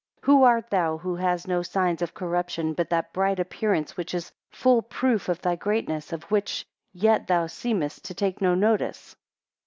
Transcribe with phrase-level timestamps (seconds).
[0.21, 4.15] 3 Who art thou, who has no signs of corruption, but that bright appearance which
[4.15, 8.55] is a full proof of thy greatness, of which yet thou seemest to take no
[8.55, 9.15] notice?